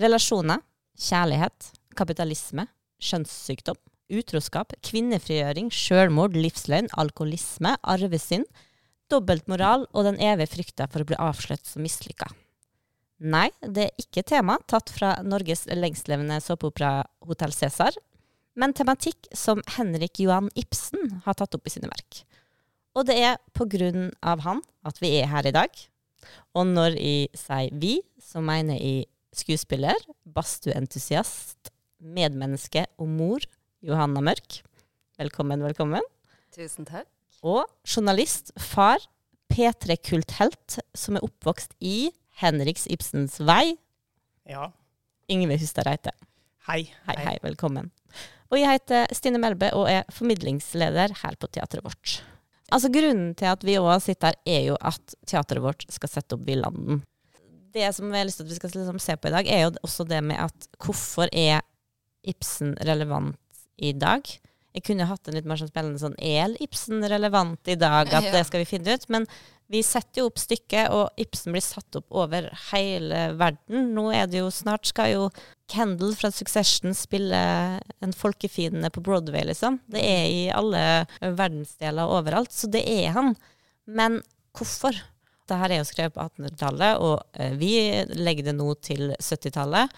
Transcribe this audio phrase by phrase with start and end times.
[0.00, 0.58] Relasjoner,
[0.98, 2.66] kjærlighet, kapitalisme,
[2.98, 3.78] kjønnssykdom,
[4.14, 8.48] utroskap, kvinnefrigjøring, sjølmord, livsløgn, alkoholisme, arvesynd,
[9.12, 12.26] dobbeltmoral og den evige frykta for å bli avslørt som mislykka.
[13.22, 17.94] Nei, det er ikke tema tatt fra Norges lengstlevende såpeopera Hotell Cæsar,
[18.58, 22.24] men tematikk som Henrik Johan Ibsen har tatt opp i sine verk.
[22.98, 25.70] Og det er på grunn av han at vi er her i dag.
[26.58, 29.06] Og når jeg sier vi, så mener jeg
[29.38, 31.72] skuespiller, badstueentusiast,
[32.04, 33.44] medmenneske og mor
[33.84, 34.60] Johanna Mørk.
[35.20, 36.04] Velkommen, velkommen.
[36.54, 37.08] Tusen takk.
[37.44, 39.02] Og journalist, far,
[39.52, 43.76] P3-kulthelt, som er oppvokst i Henriks Ibsens vei.
[44.48, 44.70] Ja.
[45.30, 46.14] Ingve Hustad Reite.
[46.68, 46.86] Hei.
[47.08, 47.90] Hei, hei, velkommen.
[48.52, 52.20] Og jeg heter Stine Melbe og er formidlingsleder her på teatret vårt.
[52.72, 56.36] Altså Grunnen til at vi òg sitter her, er jo at teatret vårt skal sette
[56.36, 57.02] opp Villanden.
[57.74, 59.64] Det som jeg har lyst til at vi skal liksom se på i dag, er
[59.64, 61.64] jo også det med at hvorfor er
[62.24, 63.40] Ibsen relevant
[63.76, 64.28] i dag?
[64.74, 68.10] Jeg kunne hatt en litt mer sånn spennende sånn Er Ibsen relevant i dag?
[68.10, 69.06] At det skal vi finne ut.
[69.12, 69.26] Men
[69.70, 73.90] vi setter jo opp stykket, og Ibsen blir satt opp over hele verden.
[73.96, 75.28] Nå er det jo snart skal jo
[75.70, 77.40] Kendal fra Succession spille
[78.04, 79.78] en folkefiende på Broadway, liksom.
[79.90, 80.82] Det er i alle
[81.22, 82.52] verdensdeler overalt.
[82.52, 83.32] Så det er han.
[83.86, 84.20] Men
[84.54, 84.98] hvorfor?
[85.44, 87.72] Dette er jo skrevet på 1800-tallet, og eh, vi
[88.16, 89.92] legger det nå til 70-tallet.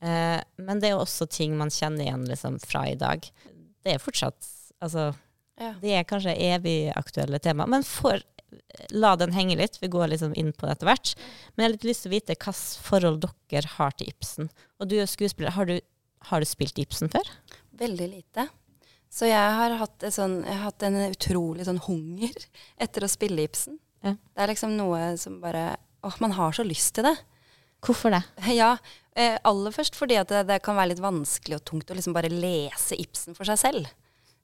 [0.00, 3.26] Eh, men det er jo også ting man kjenner igjen liksom, fra i dag.
[3.84, 4.52] Det er fortsatt
[4.84, 5.06] Altså,
[5.56, 5.70] Ja.
[5.80, 7.64] det er kanskje evig aktuelle tema.
[7.66, 8.20] Men for
[8.92, 11.12] la den henge litt, vi går liksom inn på det etter hvert.
[11.54, 14.50] Men jeg har litt lyst til å vite hvilket forhold dere har til Ibsen.
[14.80, 15.78] Og du er skuespiller, har du,
[16.28, 17.32] har du spilt Ibsen før?
[17.80, 18.44] Veldig lite.
[19.08, 22.36] Så jeg har hatt, sånn, jeg har hatt en utrolig sånn hunger
[22.76, 23.78] etter å spille Ibsen.
[24.06, 24.14] Ja.
[24.14, 25.74] Det er liksom noe som bare
[26.06, 27.16] Åh, man har så lyst til det.
[27.82, 28.22] Hvorfor det?
[28.54, 28.76] Ja,
[29.18, 32.14] eh, aller først fordi at det, det kan være litt vanskelig og tungt å liksom
[32.14, 33.88] bare lese Ibsen for seg selv.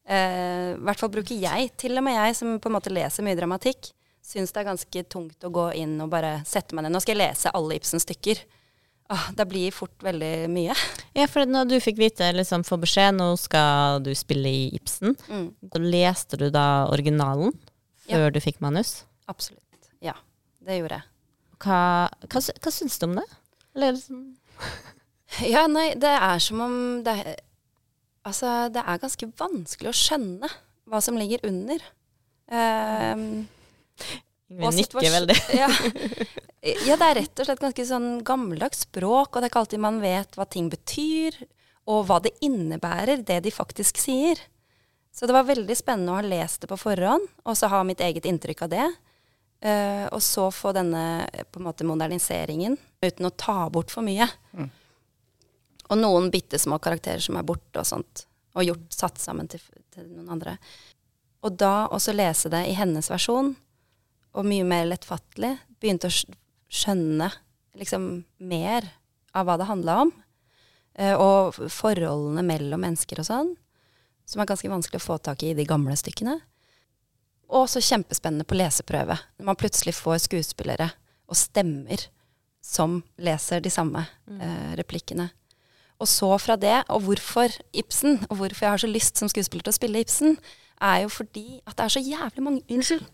[0.09, 3.23] Eh, I hvert fall bruker jeg, til og med jeg som på en måte leser
[3.27, 3.93] mye dramatikk,
[4.23, 6.95] syns det er ganske tungt å gå inn og bare sette meg ned.
[6.97, 8.43] Nå skal jeg lese alle Ibsens stykker.
[9.13, 10.75] Åh, det blir fort veldig mye.
[11.19, 15.13] Ja, for når du fikk vite, liksom få beskjed, nå skal du spille i Ibsen,
[15.29, 15.51] Mm,
[15.85, 17.53] leste du da originalen
[18.09, 18.17] Ja.
[18.17, 19.03] før du fikk manus?
[19.33, 19.91] Absolutt.
[20.05, 20.15] Ja,
[20.65, 21.09] det gjorde jeg.
[21.63, 21.81] Hva,
[22.27, 23.29] hva, hva syns du om det?
[23.77, 24.23] Eller liksom
[25.53, 26.77] Ja, nei, det er som om
[27.07, 27.17] det
[28.23, 30.51] Altså, det er ganske vanskelig å skjønne
[30.87, 31.83] hva som ligger under.
[32.55, 33.49] Ehm,
[34.47, 35.37] Vi nikker veldig.
[35.63, 35.67] ja.
[36.87, 39.83] ja, det er rett og slett ganske sånn gammeldags språk, og det er ikke alltid
[39.83, 41.41] man vet hva ting betyr,
[41.91, 44.39] og hva det innebærer, det de faktisk sier.
[45.13, 48.01] Så det var veldig spennende å ha lest det på forhånd, og så ha mitt
[48.05, 48.87] eget inntrykk av det.
[49.63, 54.29] Eh, og så få denne eh, måte moderniseringen uten å ta bort for mye.
[55.91, 59.63] Og noen bitte små karakterer som er borte og sånt, og gjort, satt sammen til,
[59.93, 60.57] til noen andre.
[61.43, 63.55] Og da også lese det i hennes versjon,
[64.33, 66.15] og mye mer lettfattelig, begynte å
[66.73, 67.29] skjønne
[67.77, 68.07] liksom
[68.41, 68.87] mer
[69.37, 70.13] av hva det handla om.
[70.93, 73.53] Uh, og forholdene mellom mennesker og sånn,
[74.29, 76.39] som er ganske vanskelig å få tak i i de gamle stykkene.
[77.53, 80.91] Og så kjempespennende på leseprøve, når man plutselig får skuespillere
[81.29, 82.07] og stemmer
[82.65, 84.05] som leser de samme
[84.39, 85.29] eh, replikkene.
[86.03, 89.67] Og så fra det, og hvorfor Ibsen, og hvorfor jeg har så lyst som skuespiller
[89.69, 90.39] til å spille Ibsen,
[90.83, 93.05] er jo fordi at det er så jævlig mange Unnskyld.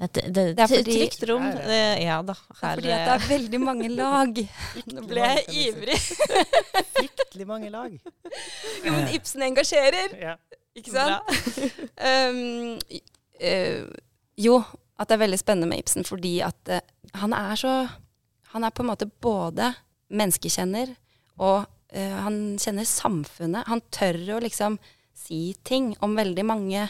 [0.00, 1.42] Det, det, Det er fordi- Trygt rom.
[1.44, 2.32] Ja, ja da.
[2.32, 4.38] Det er fordi at det er veldig mange lag.
[4.94, 5.98] Nå ble jeg ivrig.
[6.94, 7.98] Fryktelig mange lag.
[8.84, 10.36] Jo, men Ibsen engasjerer, Ja.
[10.78, 11.32] Ikke sant?
[11.98, 12.78] Um,
[13.50, 13.84] uh,
[14.40, 14.60] jo,
[15.00, 16.80] at det er veldig spennende med Ibsen fordi at uh,
[17.20, 17.74] han er så
[18.50, 19.68] Han er på en måte både
[20.10, 20.88] menneskekjenner,
[21.38, 23.68] og uh, han kjenner samfunnet.
[23.70, 24.80] Han tør å liksom
[25.14, 26.88] si ting om veldig mange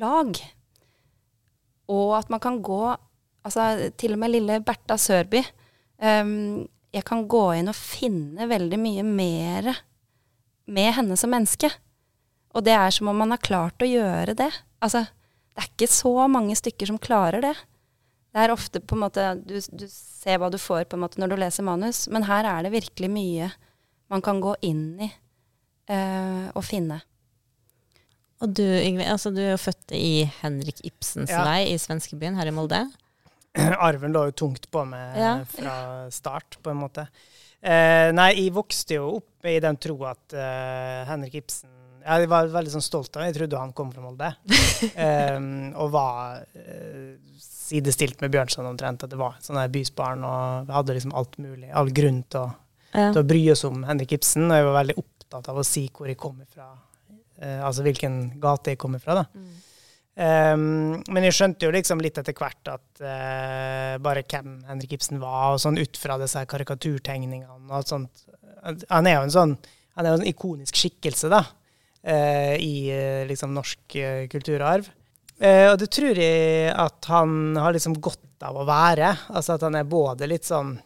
[0.00, 0.40] lag.
[1.92, 2.96] Og at man kan gå
[3.46, 5.38] Altså til og med lille Bertha Sørby.
[6.02, 9.68] Um, jeg kan gå inn og finne veldig mye mer
[10.66, 11.70] med henne som menneske.
[12.56, 14.50] Og det er som om man har klart å gjøre det.
[14.84, 15.04] Altså,
[15.52, 17.54] det er ikke så mange stykker som klarer det.
[18.36, 21.20] Det er ofte på en måte Du, du ser hva du får på en måte
[21.20, 23.50] når du leser manus, men her er det virkelig mye
[24.12, 25.08] man kan gå inn i
[25.90, 27.00] eh, og finne.
[28.44, 31.40] Og du, Yngve, altså, du er jo født i Henrik Ibsens Ja.
[31.48, 32.82] vei i svenskebyen her i Molde.
[33.88, 35.32] Arven lå jo tungt på meg Ja.
[35.48, 35.76] fra
[36.12, 37.06] start, på en måte.
[37.64, 41.72] Eh, nei, jeg vokste jo opp i den tro at eh, Henrik Ibsen
[42.06, 44.28] Jeg var veldig sånn stolt av Jeg trodde han kom fra Molde.
[44.94, 45.48] um,
[45.82, 49.02] og var uh, sidestilt med Bjørnson omtrent.
[49.02, 52.48] At det var sånn bysbarn, og vi hadde liksom alt mulig, all grunn til å,
[52.94, 53.10] Ja.
[53.12, 54.46] til å bry oss om Henrik Ibsen.
[54.48, 56.72] Og jeg var veldig opptatt av å si hvor jeg kommer fra,
[57.36, 59.18] Uh, altså hvilken gate jeg kommer fra.
[59.18, 59.24] da.
[60.16, 65.20] Um, men jeg skjønte jo liksom litt etter hvert at uh, bare hvem Henrik Ibsen
[65.20, 68.22] var, og sånn ut fra disse karikaturtegningene og alt sånt.
[68.88, 69.52] Han er jo en sånn
[69.96, 71.52] han er jo en ikonisk skikkelse da, eh,
[72.06, 74.88] i eh, liksom norsk eh, kulturarv.
[75.40, 79.12] Eh, og det tror jeg at han har liksom godt av å være.
[79.34, 80.76] Altså at han er både litt sånn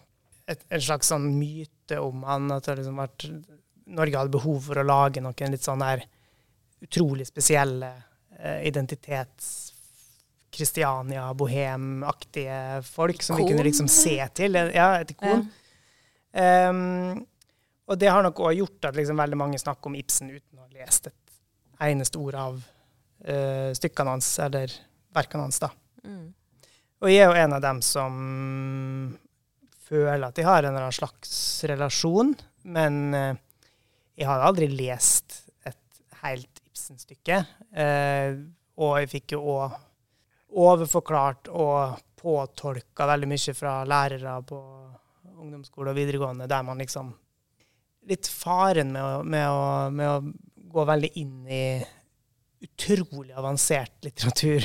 [0.51, 3.27] et, en slags sånn myte om han, at det liksom vært,
[3.91, 6.07] Norge hadde behov for å lage noen litt sånn der
[6.83, 7.93] utrolig spesielle
[8.39, 9.69] eh, identitets...
[10.51, 14.57] Kristiania, bohemaktige folk som vi kunne liksom se til.
[14.75, 15.45] Ja, et ikon.
[16.35, 17.21] Um,
[17.91, 20.63] og det har nok òg gjort at liksom veldig mange snakker om Ibsen uten å
[20.63, 21.33] ha lest et
[21.91, 24.75] eneste ord av uh, stykkene hans, eller
[25.17, 25.73] verkene hans, da.
[26.05, 26.29] Mm.
[27.01, 28.19] Og jeg er jo en av dem som
[29.89, 31.33] føler at de har en eller annen slags
[31.67, 32.35] relasjon,
[32.71, 33.33] men uh,
[34.15, 37.41] jeg har aldri lest et helt Ibsen-stykke.
[37.75, 38.39] Uh,
[38.81, 39.81] og jeg fikk jo òg
[40.61, 44.61] overforklart og påtolka veldig mye fra lærere på
[45.41, 47.11] ungdomsskole og videregående, der man liksom
[48.09, 51.65] Litt faren med å, med å, med å gå veldig inn i
[52.65, 54.65] utrolig avansert litteratur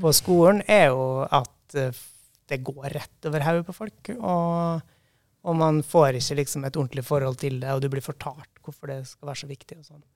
[0.00, 2.00] på skolen, er jo at eh,
[2.50, 4.12] det går rett over hodet på folk.
[4.18, 4.94] Og,
[5.46, 8.92] og man får ikke liksom et ordentlig forhold til det, og du blir fortalt hvorfor
[8.92, 9.80] det skal være så viktig.
[9.80, 10.06] og sånn.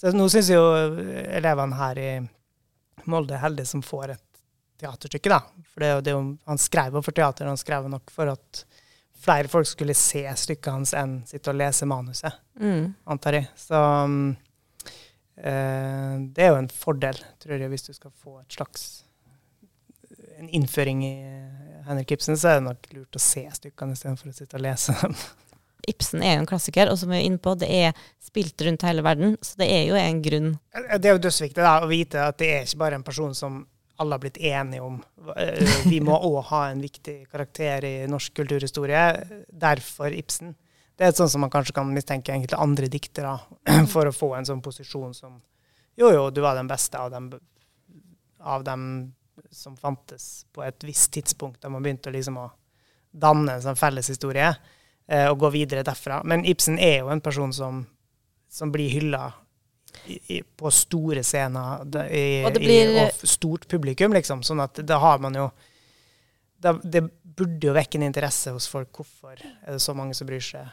[0.00, 0.64] Så nå syns jo
[1.28, 2.10] elevene her i
[3.08, 4.26] Molde er heldige som får et
[4.80, 5.40] teaterstykke, da.
[5.72, 6.14] For det, det,
[6.48, 8.64] han skrev jo for teater, han skrev nok for at
[9.20, 12.94] flere folk skulle se stykket hans enn sitte og lese manuset, Mm.
[13.06, 13.46] antar jeg.
[13.56, 14.36] Så um,
[15.36, 18.88] eh, det er jo en fordel, tror jeg, hvis du skal få et slags
[20.40, 21.14] en innføring i
[21.86, 24.94] Henrik Ibsen, så er det nok lurt å se stykkene istedenfor å sitte og lese
[25.02, 25.16] dem.
[25.88, 28.84] Ibsen er jo en klassiker, og som vi er inne på, det er spilt rundt
[28.84, 30.50] hele verden, så det er jo en grunn.
[30.76, 33.62] Det er jo dødsviktig da, å vite at det er ikke bare en person som
[34.00, 34.96] alle har blitt enige om.
[35.36, 39.04] Eh, Vi må òg ha en viktig karakter i norsk kulturhistorie.
[39.52, 40.54] Derfor Ibsen.
[40.96, 43.36] Det er sånn som man kanskje kan mistenke enkelte andre diktere
[43.92, 45.38] for å få en sånn posisjon som
[46.00, 47.28] Jo, jo, du var den beste av dem,
[48.40, 48.82] av dem
[49.52, 52.46] som fantes på et visst tidspunkt, da man begynte liksom å
[53.10, 56.22] danne en sånn felleshistorie eh, og gå videre derfra.
[56.24, 57.82] Men Ibsen er jo en person som,
[58.48, 59.26] som blir hylla
[60.06, 64.42] i, på store scener i, Og det blir- i, og stort publikum, liksom.
[64.42, 65.50] Sånn at da har man jo
[66.60, 68.90] da, Det burde jo vekke en interesse hos folk.
[68.92, 70.66] Hvorfor er det så mange som bryr seg?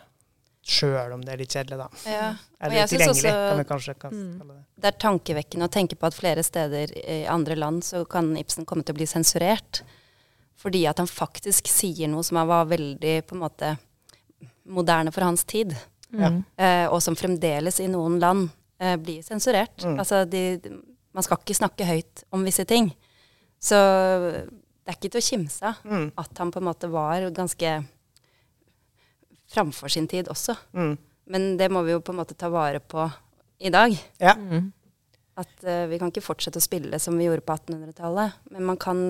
[0.67, 1.87] Sjøl om det er litt kjedelig, da.
[2.11, 2.25] Ja.
[2.59, 4.39] Eller tilgjengelig, kan vi kanskje kan Mm.
[4.39, 4.63] kalle det.
[4.81, 8.65] Det er tankevekkende å tenke på at flere steder i andre land så kan Ibsen
[8.65, 9.81] komme til å bli sensurert.
[10.57, 13.77] Fordi at han faktisk sier noe som var veldig på en måte
[14.65, 15.75] moderne for hans tid.
[16.11, 16.43] Mm.
[16.57, 18.49] Eh, og som fremdeles i noen land
[18.79, 19.83] eh, blir sensurert.
[19.83, 19.97] Mm.
[19.99, 20.43] Altså de,
[21.13, 22.91] man skal ikke snakke høyt om visse ting.
[23.59, 26.11] Så det er ikke til å kimse av Mm.
[26.17, 27.71] at han på en måte var ganske
[29.51, 30.55] framfor sin tid også.
[30.75, 30.97] Mm.
[31.31, 33.05] Men det må vi jo på en måte ta vare på
[33.59, 33.95] i dag.
[34.21, 34.35] Ja.
[34.37, 34.71] Mm.
[35.37, 38.37] At uh, vi kan ikke fortsette å spille som vi gjorde på 1800-tallet.
[38.53, 39.01] Men man kan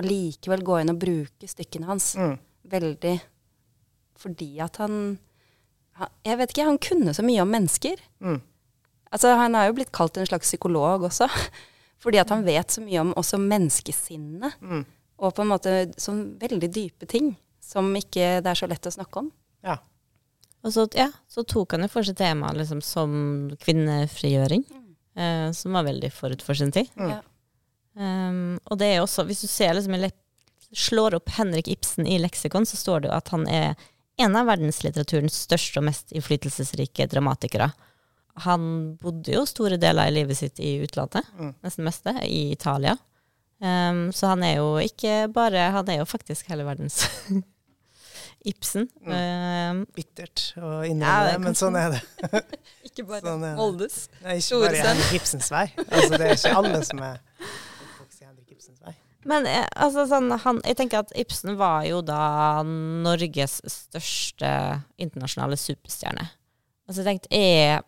[0.00, 2.38] allikevel gå inn og bruke stykkene hans Mm.
[2.70, 3.20] veldig
[4.20, 5.18] fordi at han,
[5.96, 7.96] han Jeg vet ikke, han kunne så mye om mennesker.
[8.20, 8.40] Mm.
[9.10, 11.28] Altså, han er jo blitt kalt en slags psykolog også.
[12.02, 14.56] Fordi at han vet så mye om også menneskesinnet.
[14.64, 14.84] Mm.
[15.20, 18.94] Og på en måte sånn veldig dype ting som ikke det er så lett å
[18.94, 19.28] snakke om.
[19.66, 19.76] Ja.
[20.64, 23.12] Og så, ja, så tok han jo for seg tema liksom, som
[23.62, 24.64] kvinnefrigjøring,
[25.16, 26.88] eh, som var veldig forut for sin tid.
[26.96, 27.12] Mm.
[27.12, 27.20] Ja.
[28.00, 29.96] Um, og det er også, hvis du ser liksom,
[30.70, 33.88] slår opp Henrik Ibsen i leksikon, så står det jo at han er
[34.20, 37.70] en av verdenslitteraturens største og mest innflytelsesrike dramatikere.
[38.46, 41.54] Han bodde jo store deler av livet sitt i utlandet, Mm.
[41.62, 42.96] nesten meste, i Italia.
[43.60, 47.02] Um, så han er jo ikke bare Han er jo faktisk hele verdens
[48.48, 48.86] Ibsen.
[49.04, 52.00] Um, Bittert å innrømme ja, det, men sånn er det.
[52.88, 53.58] Ikke Sånn er.
[53.60, 53.90] Det
[54.24, 54.80] er ikke bare.
[54.86, 55.66] Henrik Ibsens vei.
[55.84, 57.18] Altså, det er ikke alle som er
[58.22, 58.94] Henrik Ibsens vei.
[59.28, 64.50] Men eh, altså, sånn, han, jeg tenker at Ibsen var jo da Norges største
[64.96, 66.24] internasjonale superstjerne.
[66.88, 67.84] Altså, jeg tenkte, er,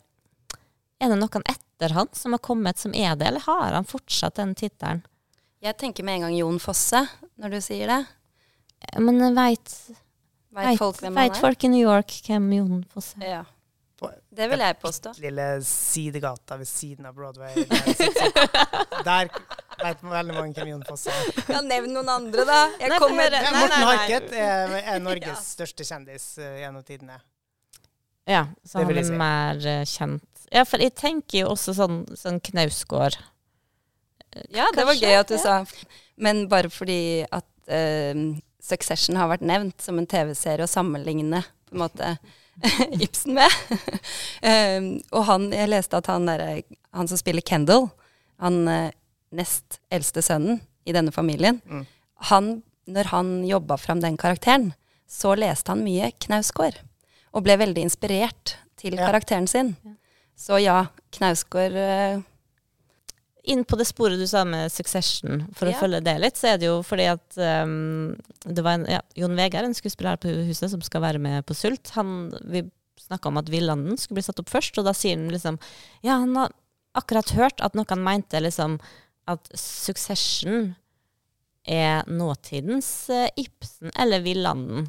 [1.02, 4.38] er det noen etter han som har kommet som er det, eller har han fortsatt
[4.38, 5.02] den tittelen?
[5.62, 7.04] Jeg tenker med en gang Jon Fosse
[7.42, 8.00] når du sier det.
[8.98, 9.74] Men veit
[10.52, 11.38] Vet folk hvem han er?
[11.40, 13.28] folk i New York hvem Jon Fosse er?
[13.38, 13.42] Ja.
[14.34, 15.12] Det vil jeg påstå.
[15.22, 17.52] lille sidegata ved siden av Broadway.
[19.06, 19.28] Der,
[19.84, 21.28] vet veldig mange hvem Jon Fosse er.
[21.52, 22.58] Ja, nevn noen andre, da.
[22.80, 23.84] Jeg Nei, kommer nei, nei, Nei, Morten.
[23.86, 27.20] Harket er, er Norges største kjendis uh, gjennom tidene.
[28.26, 29.16] Ja, så Det han er si.
[29.22, 30.31] mer eh, kjent.
[30.52, 33.16] Ja, for jeg tenker jo også sånn, sånn Knausgård.
[34.52, 35.42] Ja, det var gøy at du ja.
[35.42, 35.88] sa.
[36.20, 38.22] Men bare fordi at uh,
[38.62, 42.12] Succession har vært nevnt som en TV-serie å sammenligne på en måte
[43.04, 43.56] Ibsen med.
[44.44, 47.88] um, og han, jeg leste at han, der, han som spiller Kendal,
[48.44, 48.90] han uh,
[49.32, 51.84] nest eldste sønnen i denne familien, Mm.
[52.28, 52.46] han,
[52.90, 54.72] når han jobba fram den karakteren,
[55.08, 56.76] så leste han mye Knausgård.
[57.32, 59.06] Og ble veldig inspirert til Ja.
[59.08, 59.76] karakteren sin.
[60.38, 62.20] Så ja, Knausgård eh,
[63.52, 65.74] Inn på det sporet du sa med Succession, for Ja.
[65.74, 68.12] å følge det litt, så er det jo fordi at um,
[68.46, 71.42] det var en, ja, Jon Vegard, en skuespiller her på huset, som skal være med
[71.48, 71.90] på Sult.
[71.96, 72.62] Han, vi
[73.02, 75.58] snakka om at Villanden skulle bli satt opp først, og da sier han liksom
[76.06, 76.54] Ja, han har
[76.94, 78.78] akkurat hørt at noen mente liksom
[79.26, 80.76] at Succession
[81.66, 84.86] er nåtidens uh, Ibsen eller Villanden.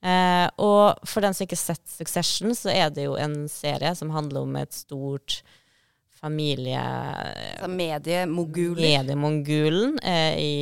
[0.00, 3.92] Eh, og for den som ikke har sett Succession, så er det jo en serie
[3.98, 5.42] som handler om et stort
[6.20, 6.80] familie...
[6.80, 7.76] Mediemogulen.
[7.76, 8.86] mediemoguler.
[8.86, 10.54] Mediemongulen eh, i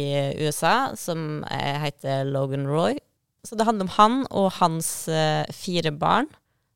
[0.46, 2.98] USA, som eh, heter Logan Roy.
[3.46, 6.28] Så det handler om han og hans eh, fire barn,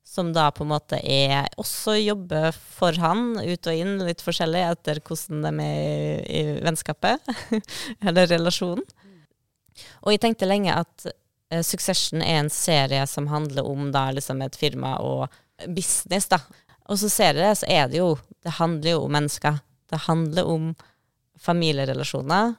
[0.07, 4.65] som da på en måte er også jobber for han, ut og inn, litt forskjellig
[4.69, 5.79] etter hvordan de er
[6.27, 7.33] i, i vennskapet,
[8.07, 8.85] eller relasjonen.
[10.03, 11.07] Og jeg tenkte lenge at
[11.61, 15.29] Succession er en serie som handler om da liksom et firma og
[15.69, 16.39] business, da.
[16.89, 19.61] Og så ser dere det, så er det jo Det handler jo om mennesker.
[19.93, 20.71] Det handler om
[21.39, 22.55] familierelasjoner.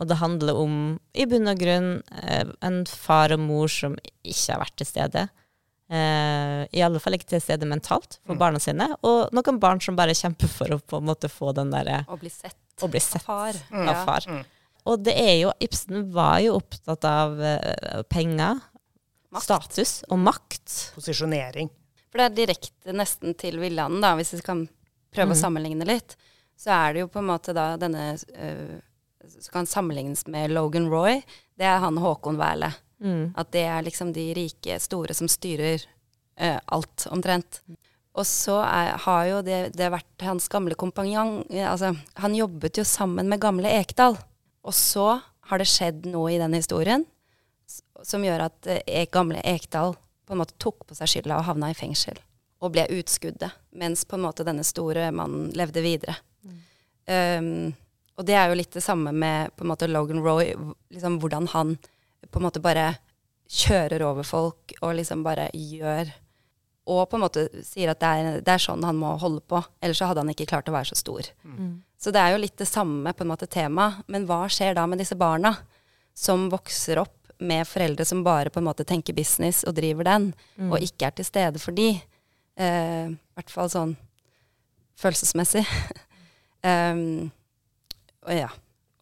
[0.00, 0.76] Og det handler om,
[1.14, 1.88] i bunn og grunn,
[2.22, 3.94] eh, en far og mor som
[4.24, 5.26] ikke har vært til stede.
[5.92, 8.38] Eh, I alle fall ikke til stede mentalt for Mm.
[8.38, 8.88] barna sine.
[9.04, 12.18] Og noen barn som bare kjemper for å på en måte få den derre Å
[12.18, 13.52] bli sett Å bli av sett far.
[13.70, 13.88] Mm.
[13.88, 14.20] av far.
[14.26, 14.44] Mm.
[14.88, 18.60] Og det er jo Ibsen var jo opptatt av eh, penger,
[19.32, 19.44] Makt.
[19.46, 20.76] status og makt.
[20.96, 21.70] Posisjonering.
[22.10, 24.66] For det er direkte nesten til Villanden, da, hvis vi kan
[25.12, 25.36] prøve mm.
[25.36, 26.16] å sammenligne litt.
[26.58, 28.80] Så er det jo på en måte da denne eh,
[29.22, 31.22] Som kan sammenlignes med Logan Roy.
[31.56, 32.72] Det er han Håkon Wæle.
[33.02, 33.32] Mm.
[33.38, 35.82] At det er liksom de rike, store som styrer
[36.36, 37.62] eh, alt, omtrent.
[38.12, 42.84] Og så er, har jo det, det vært hans gamle kompanjong Altså, han jobbet jo
[42.84, 44.18] sammen med gamle Ekdal.
[44.66, 47.04] Og så har det skjedd noe i den historien
[48.06, 49.94] som gjør at eh, gamle Ekdal
[50.26, 52.18] på en måte tok på seg skylda og havna i fengsel.
[52.62, 56.14] Og ble utskuddet, mens på en måte denne store mannen levde videre.
[57.02, 57.72] Um,
[58.14, 60.52] og det er jo litt det samme med på en måte Logan Roy,
[60.94, 61.74] liksom hvordan han
[62.30, 62.92] på en måte bare
[63.50, 66.12] kjører over folk og liksom bare gjør
[66.90, 69.60] Og på en måte sier at det er, det er sånn han må holde på,
[69.80, 71.28] ellers så hadde han ikke klart å være så stor.
[71.46, 71.82] Mm.
[72.02, 74.86] Så det er jo litt det samme på en måte tema, men hva skjer da
[74.90, 75.54] med disse barna
[76.14, 80.32] som vokser opp med foreldre som bare på en måte tenker business og driver den,
[80.58, 80.72] Mm.
[80.72, 81.88] og ikke er til stede for de?
[82.56, 83.96] Eh, I hvert fall sånn
[84.98, 85.64] følelsesmessig.
[86.64, 87.30] um,
[88.26, 88.50] og ja.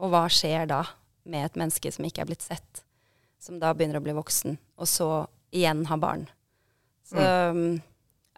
[0.01, 0.83] Og hva skjer da
[1.29, 2.85] med et menneske som ikke er blitt sett,
[3.41, 6.29] som da begynner å bli voksen, og så igjen har barn?
[7.11, 7.19] Så
[7.57, 7.65] mm.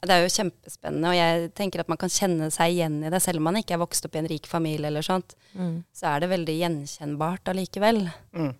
[0.02, 3.21] det er jo kjempespennende, og jeg tenker at man kan kjenne seg igjen i det,
[3.23, 5.83] selv om man ikke er vokst opp i en rik familie eller sånt, Mm.
[5.93, 8.07] så er det veldig gjenkjennbart allikevel.
[8.33, 8.55] Mm.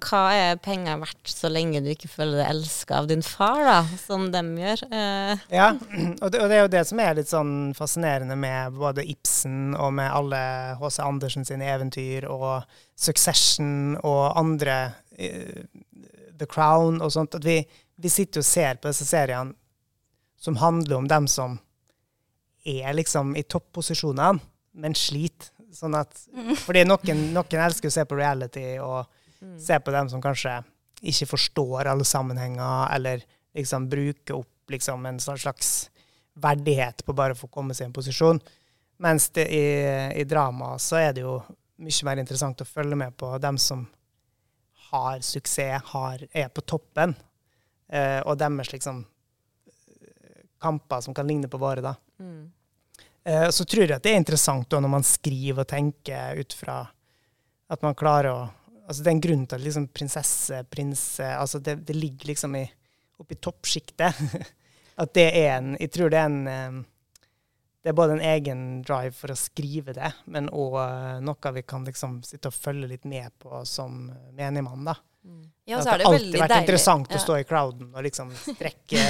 [0.00, 3.80] Hva er penger verdt så lenge du ikke føler deg elska av din far, da,
[4.00, 4.84] som dem gjør?
[4.94, 5.72] Eh, Ja,
[6.22, 9.74] og det, og det er jo det som er litt sånn fascinerende med både Ibsen
[9.74, 10.40] og med alle
[10.80, 11.02] H.C.
[11.04, 12.62] Andersen sine eventyr og
[12.96, 14.78] Succession og andre
[15.18, 15.66] eh,
[16.38, 17.58] The Crown og sånt, at vi,
[18.00, 19.54] vi sitter og ser på disse seriene
[20.40, 21.58] som handler om dem som
[22.64, 24.40] er liksom i topposisjonene,
[24.80, 25.52] men sliter.
[25.70, 26.16] Sånn at,
[26.64, 29.06] fordi noen, noen elsker å se på reality og
[29.60, 30.56] se på dem som kanskje
[31.00, 33.22] ikke forstår alle sammenhenger, eller
[33.56, 35.90] liksom bruker opp liksom en sånn slags
[36.40, 38.40] verdighet på bare for å komme seg i en posisjon.
[39.00, 39.64] Mens det i,
[40.20, 41.38] i drama så er det jo
[41.80, 43.86] mye mer interessant å følge med på dem som
[44.90, 47.14] har suksess, har, er på toppen,
[47.92, 51.94] eh, og deres liksom eh, kamper som kan ligne på våre, da.
[52.22, 52.40] mm.
[53.24, 56.54] Eh, så tror jeg at det er interessant da, når man skriver og tenker ut
[56.56, 56.80] fra
[57.70, 58.40] at man klarer å
[58.90, 62.56] Altså det er en grunn til at liksom prinsesse, prins altså det, det ligger liksom
[62.58, 62.64] i,
[63.22, 64.18] oppi toppsjiktet.
[65.02, 66.80] at det er en Jeg tror det er en eh,
[67.84, 70.74] Det er både en egen drive for å skrive det, men òg
[71.22, 74.96] noe vi kan liksom sitte og følge litt med på som menigmann, da.
[75.70, 76.64] Ja, så er det har alltid vært deilig.
[76.64, 77.16] interessant Ja.
[77.16, 79.02] å stå i crowden og liksom strekke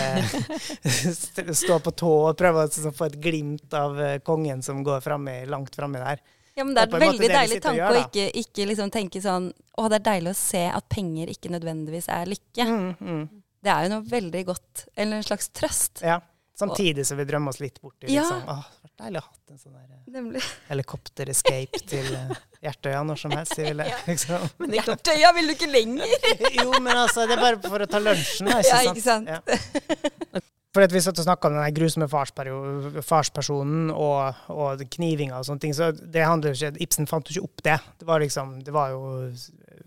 [1.62, 5.44] Stå på tå og prøve å få et glimt av eh, kongen som går fremme,
[5.46, 6.20] langt framme der.
[6.58, 8.90] Ja, men det er Det er en veldig det deilig tanke å ikke, ikke liksom
[8.92, 12.66] tenke sånn Å, det er deilig å se at penger ikke nødvendigvis er lykke.
[12.66, 13.22] Mm, mm.
[13.64, 16.02] Det er jo noe veldig godt, eller en slags trøst.
[16.04, 16.18] Ja.
[16.60, 18.20] Samtidig som vi drømmer oss litt bort i Ja.
[18.24, 22.34] liksom, åh, hadde vært deilig å ha hatt en sånn der eh, helikopter-escape til uh,
[22.64, 23.56] Hjertøya når som helst.
[23.58, 24.46] Jeg ville, liksom.
[24.62, 26.16] Men Hjertøya vil du ikke lenger!
[26.60, 29.30] Jo, men altså, det er bare for å ta lunsjen, da, ikke Ja, ikke sant?
[29.30, 30.42] Ja.
[30.70, 35.72] For vi satt og snakka om den grusomme farspersonen og, og knivinga og sånne ting,
[35.74, 37.78] så det handler jo ikke Ibsen fant jo ikke opp det.
[37.98, 39.00] Det var liksom Det var jo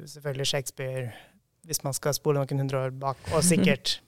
[0.03, 1.05] selvfølgelig Shakespeare,
[1.63, 4.01] hvis man skal spole noen hundre år bak, og sikkert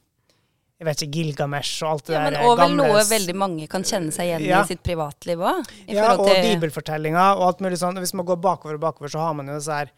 [0.80, 3.36] jeg vet ikke, Gilgamesh og alt det Ja, men der og vel gamle noe veldig
[3.40, 4.64] mange kan kjenne seg igjen Ja.
[4.64, 5.70] i sitt privatliv òg.
[5.88, 7.96] Ja, og bibelfortellinger og alt mulig sånn.
[8.04, 9.92] Hvis man går bakover og bakover, så har man jo disse her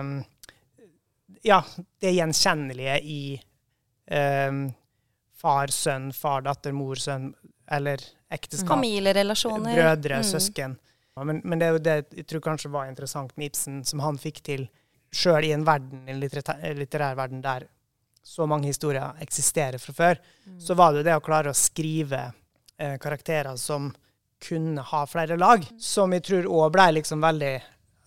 [0.00, 0.12] um,
[1.42, 1.62] Ja,
[2.00, 3.20] det gjenkjennelige i
[4.12, 4.66] um,
[5.42, 7.32] far, sønn, far, datter, mor, sønn,
[7.72, 7.98] eller
[8.30, 8.68] ekteskap.
[8.76, 9.74] Familierelasjoner.
[9.74, 10.28] Brødre, Mm.
[10.28, 10.76] søsken.
[11.16, 14.00] Ja, men, men det er jo det jeg tror kanskje var interessant med Ibsen, som
[14.00, 14.68] han fikk til
[15.12, 17.66] sjøl i en verden, en litterær, litterær verden der
[18.22, 20.20] så mange historier eksisterer fra før,
[20.60, 22.22] så var det jo det å klare å skrive
[22.78, 23.90] eh, karakterer som
[24.42, 27.54] kunne ha flere lag, som jeg tror òg ble liksom veldig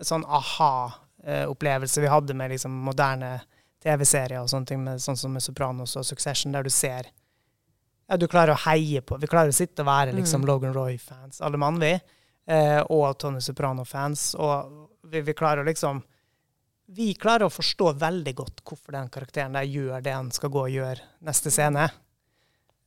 [0.03, 3.38] sånn aha-opplevelse vi hadde med liksom moderne
[3.84, 7.12] TV-serier og sånne ting, med, sånn som med Sopranos og Succession, der du ser
[8.05, 11.41] ja, du klarer å heie på Vi klarer å sitte og være liksom Logan Roy-fans,
[11.41, 11.93] alle mann vi,
[12.48, 16.03] eh, og Tony Soprano-fans, og vi, vi klarer å liksom
[16.88, 20.65] Vi klarer å forstå veldig godt hvorfor den karakteren der gjør det han skal gå
[20.68, 21.88] og gjøre neste scene.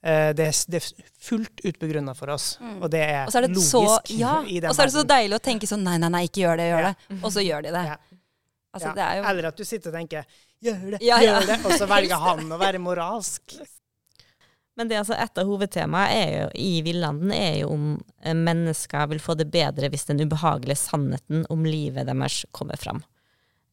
[0.07, 3.33] Eh, det, er, det er fullt ut begrunna for oss, og det er, Mm.
[3.33, 3.83] Og er det logisk så,
[4.15, 6.21] ja, i den og så er det så deilig å tenke sånn Nei, nei, nei,
[6.29, 6.93] ikke gjør det, gjør Ja.
[6.95, 7.19] det.
[7.25, 7.83] Og så gjør de det.
[7.89, 7.97] Ja.
[8.73, 8.95] Altså, Ja.
[8.95, 10.25] det er jo Eller at du sitter og tenker
[10.63, 11.41] 'gjør det, Ja, ja.
[11.41, 13.59] gjør det', og så velger han å være moralsk.
[14.77, 19.19] Men det er altså et av hovedtemaene i Villanden er jo om eh, mennesker vil
[19.19, 23.03] få det bedre hvis den ubehagelige sannheten om livet deres kommer fram.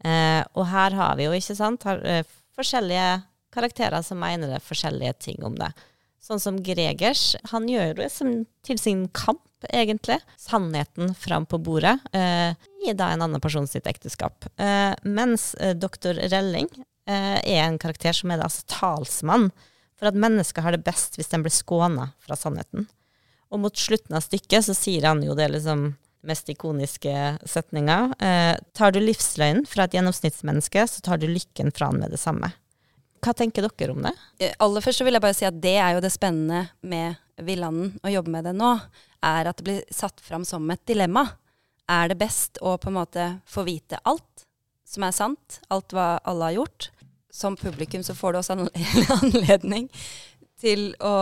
[0.04, 3.24] Eh, og her har vi jo, ikke sant, har, eh, forskjellige
[3.56, 5.72] karakterer som mener det forskjellige ting om det.
[6.25, 10.20] Sånn som Gregers, han gjør det som til sin kamp, egentlig.
[10.38, 14.46] Sannheten fram på bordet eh, i da en annen person sitt ekteskap.
[14.62, 16.70] Eh, mens eh, doktor Relling
[17.08, 19.50] eh, er en karakter som er altså talsmann
[19.96, 22.90] for at mennesker har det best hvis de blir skåna fra sannheten.
[23.53, 25.88] Og mot slutten av stykket så sier han jo det liksom
[26.27, 27.14] mest ikoniske
[27.46, 28.00] setninga.
[28.20, 32.22] Eh, tar du livsløgnen fra et gjennomsnittsmenneske, så tar du lykken fra han med det
[32.22, 32.51] samme.
[33.25, 34.14] Hva tenker dere om det?
[34.40, 37.22] Eh, Aller først så vil jeg bare si at det er jo det spennende med
[37.46, 38.75] Villanden, å jobbe med det nå,
[39.25, 41.25] er at det blir satt fram som et dilemma.
[41.92, 44.46] Er det best å på en måte få vite alt
[44.85, 46.90] som er sant, alt hva alle har gjort?
[47.33, 48.70] Som publikum så får du også en
[49.18, 49.90] anledning
[50.61, 51.16] til å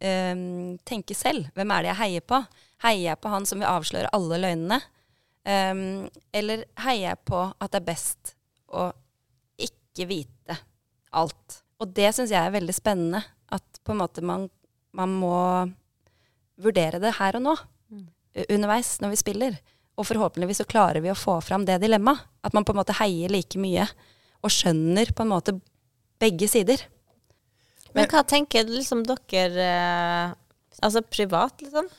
[0.00, 0.44] eh,
[0.88, 1.50] tenke selv.
[1.56, 2.40] Hvem er det jeg heier på?
[2.82, 4.80] Heier jeg på han som vil avsløre alle løgnene?
[5.42, 8.34] Um, eller heier jeg på at det er best
[8.70, 8.90] å
[9.58, 10.58] ikke vite
[11.10, 11.62] alt?
[11.82, 13.22] Og det syns jeg er veldig spennende.
[13.52, 14.46] At på en måte man,
[14.96, 15.36] man må
[16.62, 17.56] vurdere det her og nå.
[17.90, 18.06] Mm.
[18.46, 19.58] Underveis når vi spiller.
[19.98, 22.22] Og forhåpentligvis så klarer vi å få fram det dilemmaet.
[22.42, 23.86] At man på en måte heier like mye.
[24.42, 25.58] Og skjønner på en måte
[26.22, 26.80] begge sider.
[27.92, 30.38] Men hva tenker liksom dere eh,
[30.82, 31.90] Altså privat, liksom?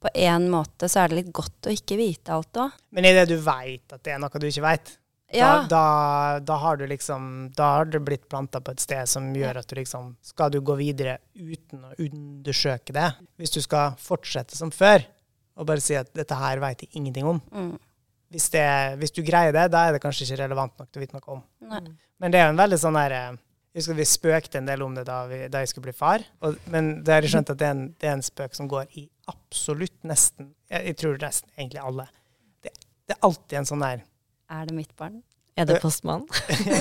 [0.00, 2.72] På en måte så er det litt godt å ikke vite alt òg.
[2.92, 4.96] Men i det du veit at det er noe du ikke veit,
[5.32, 5.62] Ja.
[5.62, 9.32] da, da, da har du liksom Da har du blitt planta på et sted som
[9.34, 13.08] gjør at du liksom Skal du gå videre uten å undersøke det?
[13.36, 15.02] Hvis du skal fortsette som før
[15.56, 17.78] og bare si at 'dette her veit jeg ingenting om', Mm.
[18.30, 21.04] hvis, det, hvis du greier det, da er det kanskje ikke relevant nok til å
[21.06, 21.42] vite noe om.
[21.62, 21.80] Nei.
[22.20, 23.36] Men det er jo en veldig sånn der eh,
[23.76, 26.22] Jeg husker vi spøkte en del om det da, vi, da jeg skulle bli far.
[26.40, 28.86] Og, men har jeg skjønt at det er, en, det er en spøk som går
[28.96, 32.06] i absolutt nesten Jeg, jeg tror nesten egentlig alle.
[32.64, 32.72] Det,
[33.04, 34.00] det er alltid en sånn der
[34.56, 35.20] Er det mitt barn?
[35.60, 36.24] Er det postmann?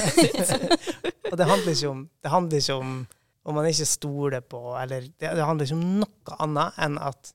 [1.32, 2.98] Og det handler ikke om, det handler ikke om
[3.46, 7.30] om man ikke stoler på, eller det, det handler ikke om noe annet enn at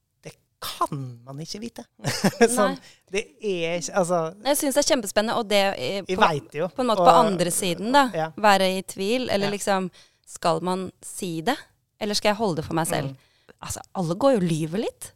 [0.61, 1.85] kan man ikke vite.
[2.57, 2.77] sånn,
[3.11, 6.69] det er ikke Altså, Jeg syns det er kjempespennende, og det er på, jo.
[6.69, 8.05] på en måte og- på andre siden, da.
[8.15, 8.29] Ja.
[8.37, 9.55] Være i tvil, eller Ja.
[9.57, 9.91] liksom
[10.31, 11.57] Skal man si det,
[12.01, 13.17] eller skal jeg holde det for meg selv?
[13.61, 15.09] Altså, alle går jo og lyver litt.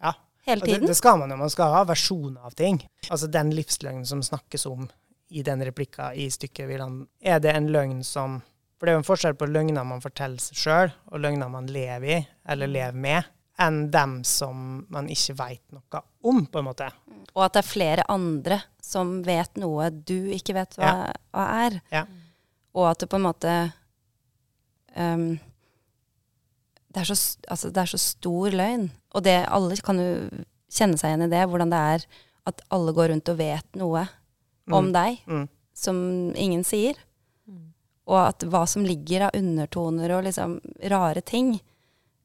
[0.00, 0.12] Ja.
[0.46, 1.36] Hele Og det, det skal man jo.
[1.36, 2.78] Man skal ha versjoner av ting.
[3.10, 4.86] Altså den livsløgnen som snakkes om
[5.34, 8.42] i den replikka i stykket, vil han, er det en løgn som
[8.78, 11.66] For det er jo en forskjell på løgner man forteller seg sjøl, og løgner man
[11.66, 13.24] lever i, eller lever med,
[13.60, 16.88] enn dem som man ikke veit noe om, på en måte.
[17.34, 21.80] Og at det er flere andre som vet noe du ikke vet hva, hva er.
[21.94, 22.04] Ja.
[22.74, 23.52] Og at det på en måte
[24.96, 25.26] um,
[26.90, 27.16] det, er så,
[27.50, 28.88] altså, det er så stor løgn.
[29.14, 30.10] Og det, alle kan jo
[30.74, 32.06] kjenne seg igjen i det, hvordan det er
[32.50, 34.06] at alle går rundt og vet noe
[34.72, 34.92] om Mm.
[34.92, 35.48] deg Mm.
[35.74, 35.96] som
[36.36, 36.94] ingen sier.
[38.06, 40.58] Og at hva som ligger av undertoner og liksom
[40.90, 41.60] rare ting.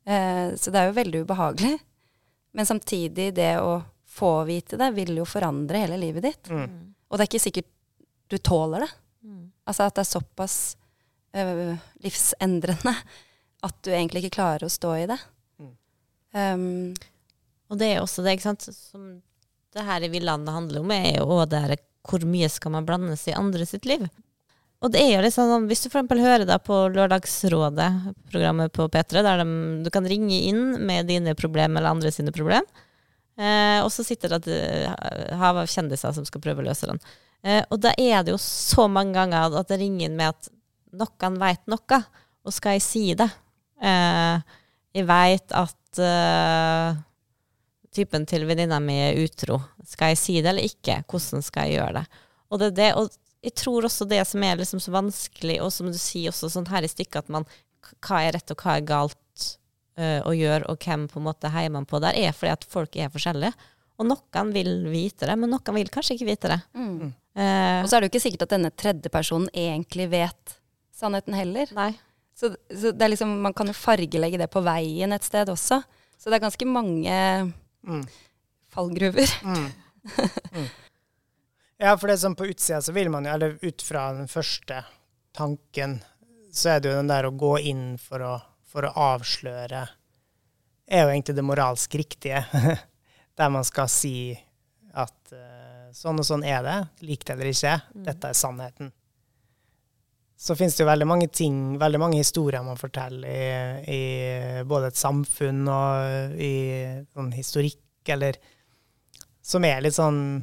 [0.05, 1.75] Eh, så det er jo veldig ubehagelig.
[2.57, 6.49] Men samtidig, det å få vite det, vil jo forandre hele livet ditt.
[6.49, 6.95] Mm.
[7.09, 7.69] Og det er ikke sikkert
[8.29, 8.91] du tåler det.
[9.25, 9.43] Mm.
[9.69, 10.57] Altså at det er såpass
[11.38, 12.95] øh, livsendrende
[13.65, 15.17] at du egentlig ikke klarer å stå i det.
[15.59, 15.73] Mm.
[16.33, 17.09] Um,
[17.69, 19.09] Og det er også det, ikke sant, som
[19.75, 21.75] det her i Villlandet handler om, er jo òg det her
[22.09, 24.07] hvor mye skal man blandes i andre sitt liv.
[24.79, 27.89] Og det er jo litt sånn, hvis du for hører da på Lørdagsrådet,
[28.31, 29.47] programmet på P3, der de,
[29.83, 32.63] du kan ringe inn med dine problemer eller andre sine problemer,
[33.35, 36.87] eh, og så sitter det et eh, hav av kjendiser som skal prøve å løse
[36.87, 37.03] den.
[37.43, 40.49] Eh, og da er det jo så mange ganger at det ringer inn med at
[40.95, 42.01] noen vet noe,
[42.47, 43.27] og skal jeg si det?
[43.83, 44.57] Eh,
[44.95, 46.99] jeg vet at eh,
[47.95, 49.59] typen til venninna mi er utro.
[49.87, 51.01] Skal jeg si det eller ikke?
[51.03, 52.21] Hvordan skal jeg gjøre det?
[52.49, 53.11] Og det er det, og
[53.43, 56.67] jeg tror også det som er liksom så vanskelig, og som du sier også sånn
[56.71, 57.45] her i stykket, at man
[58.06, 59.45] hva er rett og hva er galt
[59.99, 62.65] uh, å gjøre, og hvem på en måte heier man på der, er fordi at
[62.69, 63.54] folk er forskjellige.
[63.99, 66.60] Og noen vil vite det, men noen vil kanskje ikke vite det.
[66.75, 67.10] mm.
[67.39, 70.56] Uh, Og så er det jo ikke sikkert at denne tredjepersonen egentlig vet
[70.99, 71.69] sannheten heller.
[71.78, 71.93] nei.
[72.36, 75.78] Så, så det er liksom, man kan jo fargelegge det på veien et sted også.
[76.19, 77.15] Så det er ganske mange
[77.88, 78.02] Mm.
[78.75, 79.32] fallgruver.
[79.47, 79.69] Mm.
[81.79, 81.85] Mm.
[81.87, 84.27] Ja, for det er sånn på utsida så vil man jo, eller ut fra den
[84.27, 84.83] første
[85.35, 85.99] tanken,
[86.51, 88.33] så er det jo den der å gå inn for å,
[88.67, 89.85] for å avsløre
[90.89, 92.43] er jo egentlig det moralsk riktige.
[93.39, 94.33] Der man skal si
[94.91, 98.91] at uh, sånn og sånn er det, likt eller ikke, dette er sannheten.
[100.39, 104.89] Så finnes det jo veldig mange ting, veldig mange historier man forteller i, i både
[104.89, 106.53] et samfunn og i
[107.13, 108.39] sånn historikk, eller
[109.43, 110.41] som er litt sånn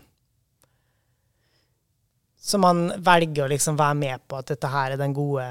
[2.47, 5.49] Så man velger å liksom være med på at dette her er den gode,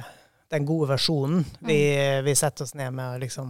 [0.53, 1.79] den gode versjonen vi,
[2.23, 3.49] vi setter oss ned med og liksom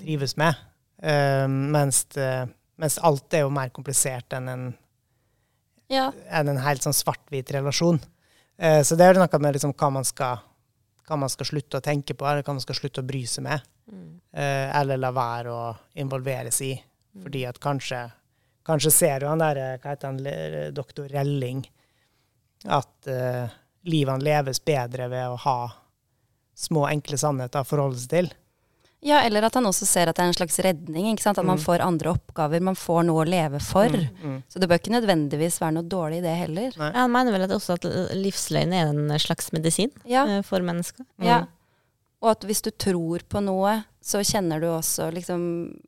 [0.00, 0.58] trives med.
[0.98, 2.48] Uh, mens, det,
[2.82, 4.64] mens alt er jo mer komplisert enn en,
[5.90, 6.10] Ja.
[6.34, 8.02] enn en helt sånn svart-hvit relasjon.
[8.58, 10.42] Uh, så det er noe med liksom hva man skal
[11.10, 13.46] hva man skal slutte å tenke på, eller hva man skal slutte å bry seg
[13.46, 13.62] med.
[13.90, 15.64] Uh, eller la være å
[15.98, 16.74] involveres i.
[17.22, 18.08] Fordi at kanskje
[18.70, 21.62] Kanskje ser du han der, hva heter han, doktor Relling,
[22.66, 23.48] at uh,
[23.88, 25.58] livene leves bedre ved å ha
[26.60, 28.28] små, enkle sannheter å forholde seg til.
[29.00, 31.06] ja, eller at han også ser at det er en slags redning.
[31.14, 31.38] Ikke sant?
[31.40, 31.64] At man Mm.
[31.64, 33.88] får andre oppgaver, man får noe å leve for.
[33.88, 34.42] Mm.
[34.48, 36.70] Så det bør ikke nødvendigvis være noe dårlig i det heller.
[36.76, 40.60] Ja, Han mener vel at også at livsløgn er en slags medisin Ja, eh, for
[40.60, 41.06] mennesker.
[41.18, 41.46] ja.
[42.22, 45.40] Og at hvis du tror på noe, så kjenner du også liksom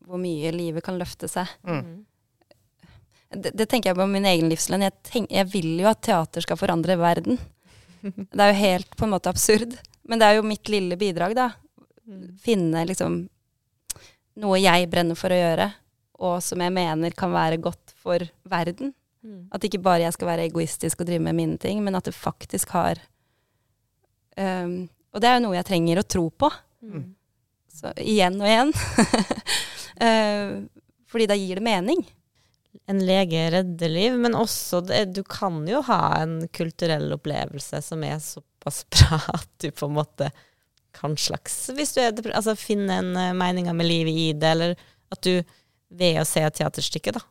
[0.09, 1.47] hvor mye livet kan løfte seg.
[1.69, 2.07] Mm.
[3.33, 4.85] Det, det tenker jeg på min egen livslønn.
[4.87, 7.40] Jeg, tenk, jeg vil jo at teater skal forandre verden.
[8.03, 9.77] Det er jo helt på en måte absurd.
[10.09, 11.51] Men det er jo mitt lille bidrag, da.
[12.42, 13.23] Finne liksom
[14.42, 15.68] noe jeg brenner for å gjøre,
[16.25, 18.95] og som jeg mener kan være godt for verden.
[19.23, 19.47] Mm.
[19.55, 22.16] At ikke bare jeg skal være egoistisk og drive med mine ting, men at det
[22.16, 22.99] faktisk har
[24.37, 26.49] um, Og det er jo noe jeg trenger å tro på.
[26.83, 27.05] Mm.
[27.71, 28.73] Så igjen og igjen.
[30.03, 30.57] uh,
[31.12, 32.01] fordi da gir det mening.
[32.91, 38.05] En lege redder liv, men også det, du kan jo ha en kulturell opplevelse som
[38.07, 40.33] er såpass bra at du på en måte
[40.93, 44.75] kan slags Hvis du er altså finner en uh, mening med livet i det, eller
[45.13, 45.41] at du
[45.93, 47.23] ved å se et teaterstykke, da,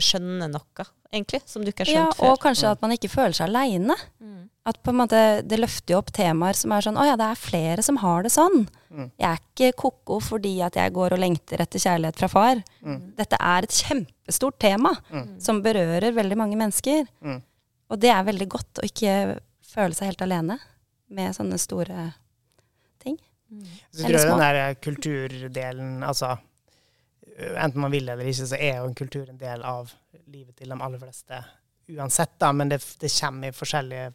[0.00, 2.30] skjønner noe, egentlig, som du ikke har Ja, skjønt før.
[2.32, 3.96] og kanskje at man ikke føler seg aleine.
[4.20, 4.36] Mm.
[4.70, 7.26] At på en måte det løfter jo opp temaer som er sånn Å ja, det
[7.32, 8.68] er flere som har det sånn.
[8.92, 9.10] Mm.
[9.18, 12.60] Jeg er ikke ko-ko fordi at jeg går og lengter etter kjærlighet fra far.
[12.84, 13.14] Mm.
[13.16, 15.40] Dette er et kjempestort tema Mm.
[15.40, 17.06] som berører veldig mange mennesker.
[17.24, 17.42] Mm.
[17.90, 20.58] Og det er veldig godt å ikke føle seg helt alene
[21.10, 22.12] med sånne store
[23.02, 23.18] ting.
[23.90, 26.38] Så tror jeg den der kulturdelen, altså
[27.40, 29.92] enten man vil eller ikke, så er jo en kultur en del av
[30.26, 31.40] livet til de aller fleste
[31.90, 34.12] uansett, da, men det, det kommer i forskjellige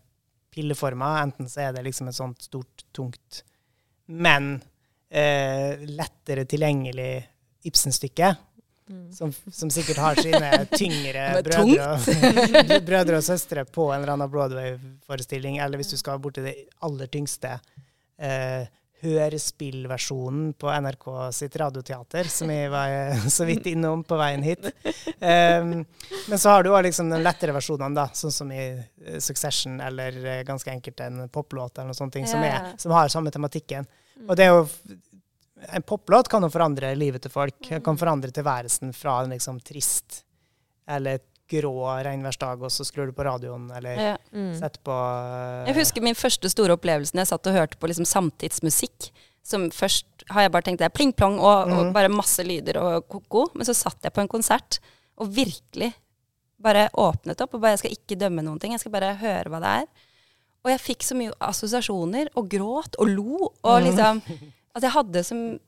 [0.53, 1.21] pilleformer.
[1.23, 3.43] Enten så er det liksom et sånt stort, tungt,
[4.05, 4.55] men
[5.09, 7.13] eh, lettere tilgjengelig
[7.65, 8.35] Ibsen-stykke.
[8.85, 9.05] Mm.
[9.17, 14.29] Som, som sikkert har sine tyngre brødre og, brødre og søstre på en eller annen
[14.29, 16.53] Broadway-forestilling, eller hvis du skal bort til det
[16.85, 17.55] aller tyngste
[18.21, 18.69] eh,
[19.06, 24.68] hørespillversjonen på NRK sitt radioteater, som jeg var så vidt innom på veien hit.
[25.22, 25.86] Um,
[26.30, 29.80] men så har du òg liksom den lettere versjonen, da, sånn som i eh, Succession,
[29.84, 33.88] eller eh, ganske enkelt en poplåt, eller noe sånt, som, er, som har samme tematikken.
[34.26, 34.68] Og det er jo
[35.76, 37.56] En poplåt kan jo forandre livet til folk.
[37.82, 40.20] Kan forandre tilværelsen fra en liksom trist
[40.86, 41.71] eller grå
[42.03, 44.17] regnværsdag, og så skrur du på radioen, eller Ja.
[44.34, 44.53] Mm.
[44.60, 48.05] setter på uh, Jeg husker min første store opplevelse jeg satt og hørte på liksom
[48.05, 49.12] samtidsmusikk.
[49.45, 51.93] Som først har jeg bare tenkt det er pling-plong og, og Mhm.
[51.93, 53.51] bare masse lyder og ko-ko.
[53.53, 54.79] Men så satt jeg på en konsert
[55.17, 55.93] og virkelig
[56.60, 57.53] bare åpnet opp.
[57.53, 59.86] Og bare jeg skal ikke dømme noen ting, jeg skal bare høre hva det er.
[60.65, 63.51] Og jeg fikk så mye assosiasjoner, og gråt og lo.
[63.63, 64.23] Og liksom
[64.75, 65.60] At jeg hadde som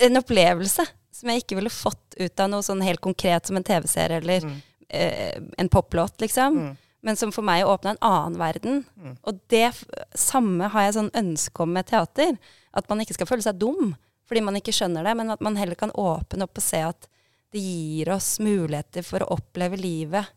[0.00, 3.62] en opplevelse som jeg ikke ville fått ut av noe sånn helt konkret som en
[3.62, 4.62] TV-serie eller Mm.
[4.92, 6.76] Eh, en poplåt, liksom Mm.
[7.02, 8.84] men som for meg åpna en annen verden.
[8.96, 9.16] Mm.
[9.22, 9.72] Og det
[10.14, 12.36] samme har jeg sånn ønske om med teater.
[12.72, 13.96] At man ikke skal føle seg dum
[14.28, 17.08] fordi man ikke skjønner det, men at man heller kan åpne opp og se at
[17.52, 20.30] det gir oss muligheter for å oppleve livet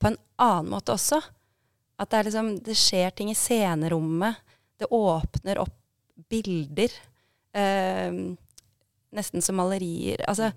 [0.00, 1.20] på en annen måte også.
[2.00, 4.40] At det, er liksom, det skjer ting i scenerommet.
[4.80, 5.76] Det åpner opp
[6.32, 6.90] bilder.
[7.54, 8.10] Eh,
[9.14, 10.24] nesten som malerier.
[10.26, 10.50] Altså,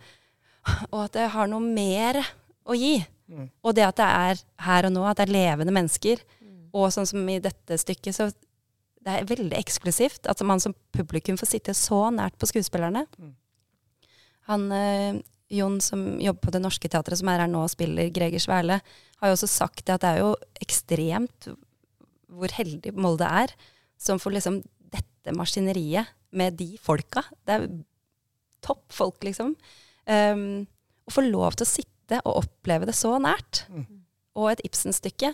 [0.90, 2.24] og at det har noe mer
[2.68, 2.98] å gi.
[3.28, 3.48] Mm.
[3.64, 6.22] Og det at det er her og nå, at det er levende mennesker.
[6.76, 8.30] Og sånn som i dette stykket, så
[9.08, 13.06] det er veldig eksklusivt at man som publikum får sitte så nært på skuespillerne.
[13.18, 13.34] Mm.
[14.52, 15.20] Han eh,
[15.54, 18.82] Jon som jobber på Det Norske Teatret, som er her nå og spiller Greger Sverle,
[19.22, 21.50] har jo også sagt det at det er jo ekstremt
[22.28, 23.54] hvor heldig Molde er,
[23.98, 24.60] som får liksom
[24.92, 27.24] dette maskineriet med de folka.
[27.48, 27.70] Det er
[28.66, 29.56] topp folk, liksom.
[30.08, 30.66] Um,
[31.08, 33.66] å få lov til å sitte og oppleve det så nært.
[33.74, 33.86] Mm.
[34.38, 35.34] Og et Ibsen-stykke.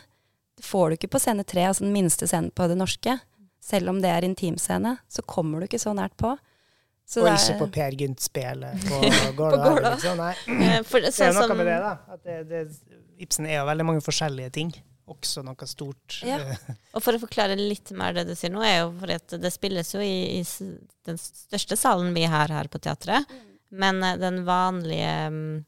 [0.57, 3.17] Det får du ikke på scene tre, altså den minste scenen på det norske.
[3.63, 6.33] Selv om det er intimscene, så kommer du ikke så nært på.
[7.07, 8.99] Så Og det ikke er- på Per Gynt-spelet på
[9.39, 9.91] Gåla.
[9.93, 10.17] Liksom.
[10.17, 10.33] Nei.
[10.87, 11.93] For, så, Det er sånn noe som med det, da.
[12.15, 14.71] At det, det, Ibsen er jo veldig mange forskjellige ting.
[15.11, 16.21] Også noe stort.
[16.23, 16.37] Ja.
[16.39, 19.35] eh, Og for å forklare litt mer det du sier nå, er jo fordi at
[19.43, 20.43] det spilles jo i, i
[21.09, 23.27] den største salen vi har her på teatret.
[23.75, 25.65] Men eh, den vanlige mm,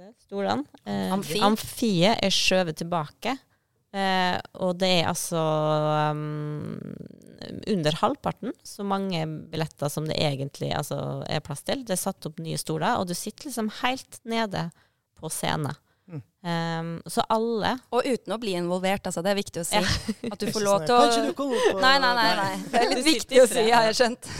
[0.00, 1.40] heter det, stolene, eh, Amfi.
[1.44, 3.36] amfiet, er skjøvet tilbake.
[3.92, 5.40] Eh, og det er altså
[6.14, 6.78] um,
[7.66, 11.82] under halvparten så mange billetter som det egentlig altså, er plass til.
[11.84, 14.68] Det er satt opp nye stoler, og du sitter liksom helt nede
[15.18, 15.74] på scenen.
[16.10, 16.22] Mm.
[16.42, 19.22] Um, så alle Og uten å bli involvert, altså.
[19.22, 19.78] Det er viktig å si.
[19.78, 20.30] Ja.
[20.34, 22.30] At du får lov til å Kanskje du kommer opp og- Nei, nei, nei.
[22.40, 22.56] nei.
[22.72, 24.30] Det er litt viktig å si, har jeg skjønt.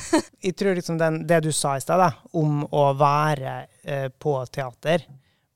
[0.47, 2.03] Jeg tror liksom den, det du sa i stad,
[2.39, 5.07] om å være eh, på teater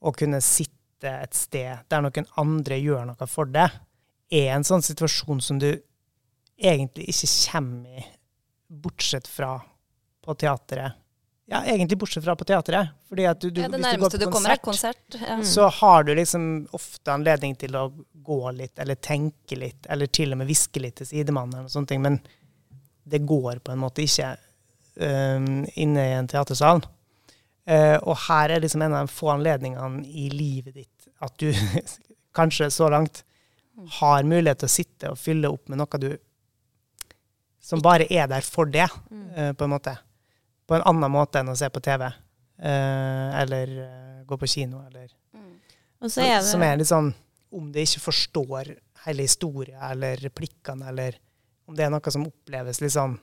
[0.04, 3.72] og kunne sitte et sted der noen andre gjør noe for deg,
[4.32, 5.70] er en sånn situasjon som du
[6.54, 8.04] egentlig ikke kommer i,
[8.84, 9.56] bortsett fra
[10.24, 11.00] på teatret.
[11.46, 12.94] Ja, egentlig bortsett fra på teatret.
[13.08, 15.28] Fordi at du, du, Ja, det du nærmeste på du kommer, er konsert, konsert.
[15.28, 15.42] Ja.
[15.44, 17.90] Så har du liksom ofte anledning til å
[18.24, 21.92] gå litt, eller tenke litt, eller til og med hviske litt til sidemannen, og sånne
[21.92, 22.18] ting, men
[23.04, 24.30] det går på en måte ikke
[24.96, 26.80] um, inne i en teatersal.
[27.64, 31.48] Eh, og her er liksom en av de få anledningene i livet ditt at du
[32.38, 33.22] kanskje så langt
[34.00, 36.10] har mulighet til å sitte og fylle opp med noe du
[37.64, 38.84] som bare er der for det,
[39.34, 39.96] eh, på en måte.
[40.68, 42.04] På en annen måte enn å se på TV.
[42.60, 43.72] Eh, eller
[44.28, 45.08] gå på kino, eller
[46.04, 47.08] så er det som er litt sånn
[47.54, 48.74] Om du ikke forstår
[49.04, 51.16] hele historien eller replikkene, eller
[51.68, 53.14] om det er noe som oppleves litt sånn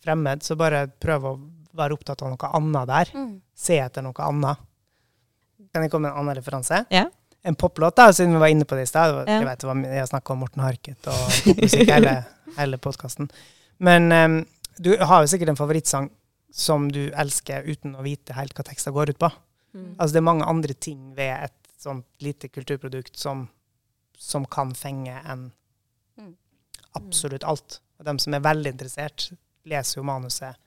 [0.00, 1.32] fremmed, så bare prøv å
[1.76, 3.10] være opptatt av noe annet der.
[3.14, 3.32] Mm.
[3.54, 4.62] Se etter noe annet.
[5.74, 6.84] Kan jeg komme med en annen referanse?
[6.90, 7.06] Ja.
[7.46, 9.14] En poplåt, da, siden vi var inne på det i stad.
[9.28, 12.16] Jeg vet jeg snakka om Morten Harket og popmusikk hele,
[12.58, 13.30] hele podkasten.
[13.80, 14.34] Men um,
[14.76, 16.10] du har jo sikkert en favorittsang
[16.52, 19.30] som du elsker uten å vite helt hva teksten går ut på.
[19.72, 19.94] Mm.
[19.96, 23.46] Altså det er mange andre ting ved et sånt lite kulturprodukt som,
[24.18, 25.48] som kan fenge enn
[26.20, 26.34] Mm.
[26.98, 27.78] absolutt alt.
[28.00, 29.30] Og de som er veldig interessert,
[29.64, 30.58] leser jo manuset,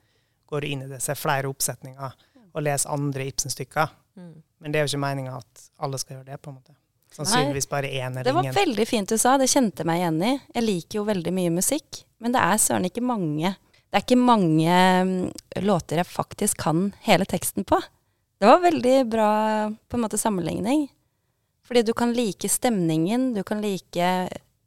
[0.53, 2.15] går inn i det, ser flere oppsetninger
[2.53, 3.91] og leser andre Ibsen-stykker.
[4.19, 4.33] Mm.
[4.61, 6.75] Men det er jo ikke meninga at alle skal gjøre det, på en måte.
[7.13, 8.55] Sannsynligvis bare én Det var ingen.
[8.55, 10.31] veldig fint du sa, det kjente meg igjen i.
[10.55, 13.55] Jeg liker jo veldig mye musikk, men det er søren ikke mange
[13.93, 17.77] Det er ikke mange mm, låter jeg faktisk kan hele teksten på.
[18.41, 19.33] Det var veldig bra
[19.69, 20.87] på en måte sammenligning.
[21.61, 24.07] Fordi du kan like stemningen, du kan like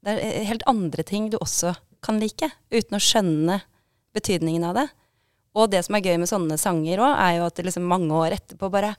[0.06, 1.74] Det er helt andre ting du også
[2.06, 3.58] kan like, uten å skjønne
[4.14, 4.86] betydningen av det.
[5.56, 8.12] Og det som er gøy med sånne sanger òg, er jo at det liksom mange
[8.14, 8.94] år etterpå bare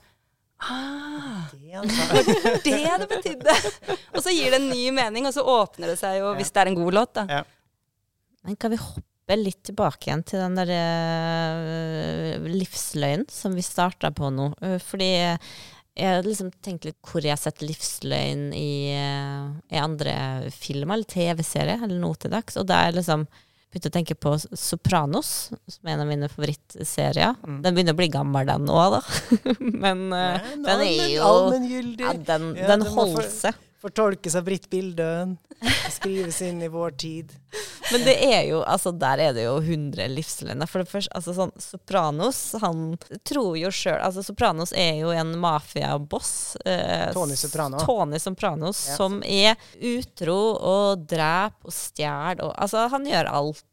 [0.58, 2.24] Ah, Det, altså.
[2.66, 3.54] det det betydde!
[4.16, 6.64] Og så gir det en ny mening, og så åpner det seg jo, hvis det
[6.64, 7.26] er en god låt, da.
[7.30, 7.44] Ja.
[8.48, 14.10] Men kan vi hoppe litt tilbake igjen til den der uh, livsløgnen som vi starta
[14.16, 14.50] på nå?
[14.64, 15.12] Eh, fordi
[15.98, 20.14] jeg har liksom tenkt litt hvor jeg har sett livsløgn i, eh, i andre
[20.54, 22.58] filmer eller TV-serier eller noe til dags.
[22.62, 23.26] Og det er liksom
[23.72, 25.32] begynte å tenke på Sopranos,
[25.68, 27.36] som er en av mine favorittserier.
[27.44, 27.62] Mm.
[27.66, 29.02] Den begynner å bli gammel, den òg, da.
[29.84, 33.60] Men eh, Men den er jo ja, Den, Ja, den holder seg.
[33.82, 35.36] Fortolkes av Britt Bildøen.
[35.94, 37.34] Skrives inn i vår tid.
[37.92, 40.68] Men det er jo, altså der er det jo 100 livsløgner.
[40.70, 45.32] For det første, altså sånn Sopranos, han tror jo sjøl Altså Sopranos er jo en
[45.42, 46.58] mafiaboss.
[46.66, 47.80] Eh, Tony Soprano.
[47.86, 48.98] Tony Sopranos, Ja.
[49.00, 53.64] som er utro og dreper og stjeler og Altså, han gjør alt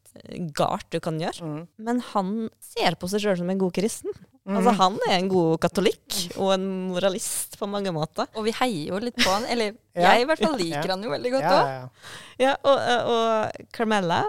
[0.55, 1.43] galt du kan gjøre.
[1.43, 1.67] Mm.
[1.77, 2.29] Men han
[2.63, 4.13] ser på seg sjøl som en god kristen.
[4.45, 4.57] Mm.
[4.59, 8.27] Altså Han er en god katolikk og en moralist på mange måter.
[8.37, 9.47] Og vi heier jo litt på han.
[9.49, 10.11] Eller Ja.
[10.13, 10.91] jeg i hvert fall liker Ja.
[10.93, 11.69] han jo veldig godt òg.
[11.69, 11.87] ja, ja.
[12.45, 12.81] Ja, og,
[13.15, 14.23] og Carmella,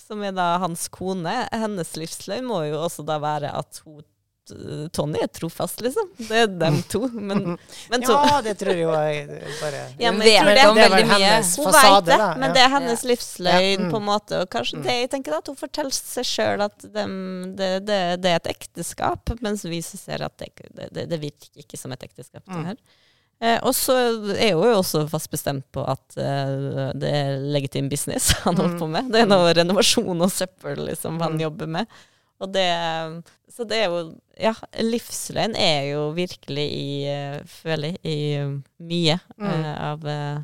[0.00, 4.04] som er da hans kone, hennes livsløgn må jo også da være at hun
[4.92, 6.08] Tony er trofast, liksom.
[6.18, 7.00] Det er dem to.
[7.12, 7.56] Men,
[7.90, 8.90] men to, ja, det tror jeg jo
[9.60, 11.18] bare Ja, men jeg tror det- det var veldig mye.
[11.24, 12.28] hennes Hun fasade, vet det, da.
[12.42, 14.40] men det er hennes Ja, livsløgn, på en måte.
[14.42, 14.82] Og kanskje Mm.
[14.88, 18.36] det jeg tenker da, at hun forteller seg sjøl at dem- det, det, det er
[18.42, 20.52] et ekteskap, mens vi ser at det,
[20.92, 22.44] det, det virker ikke som et ekteskap.
[22.46, 22.64] det Mm.
[22.66, 22.76] her.
[23.40, 23.94] Eh, og så
[24.34, 28.74] er hun jo også fast bestemt på at eh, det er legitim business han holder
[28.74, 28.78] Mm.
[28.80, 29.12] på med.
[29.12, 31.86] Det er noe renovasjon og søppel liksom, han jobber med.
[32.40, 32.66] Og det,
[33.50, 34.02] så det er jo
[34.38, 39.46] Ja, livsløgn er jo virkelig i Føler jeg i eh, mye Mm.
[39.48, 40.38] uh, av, eh,